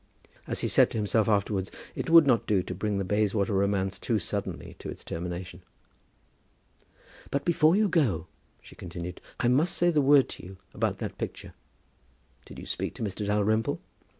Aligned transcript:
As 0.47 0.61
he 0.61 0.67
said 0.67 0.89
to 0.89 0.97
himself 0.97 1.29
afterwards, 1.29 1.69
"It 1.93 2.09
would 2.09 2.25
not 2.25 2.47
do 2.47 2.63
to 2.63 2.73
bring 2.73 2.97
the 2.97 3.03
Bayswater 3.03 3.53
romance 3.53 3.99
too 3.99 4.17
suddenly 4.17 4.75
to 4.79 4.89
its 4.89 5.03
termination!" 5.03 5.61
"But 7.29 7.45
before 7.45 7.75
you 7.75 7.87
go," 7.87 8.25
she 8.63 8.75
continued, 8.75 9.21
"I 9.39 9.47
must 9.47 9.77
say 9.77 9.91
the 9.91 10.01
word 10.01 10.27
to 10.29 10.43
you 10.43 10.57
about 10.73 10.97
that 10.97 11.19
picture. 11.19 11.53
Did 12.45 12.57
you 12.57 12.65
speak 12.65 12.95
to 12.95 13.03
Mr. 13.03 13.27
Dalrymple?" 13.27 13.79